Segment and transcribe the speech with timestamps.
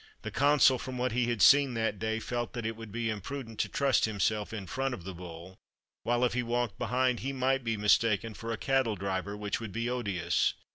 [0.23, 3.59] The Consul, from what he had seen that day, felt that it would be imprudent
[3.59, 5.59] to trust himself in front of the bull,
[6.01, 9.71] while, if he walked behind, he might be mistaken for a cattle driver, which would
[9.71, 10.55] be odious.